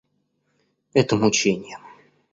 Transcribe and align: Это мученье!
Это 0.93 1.15
мученье! 1.15 1.77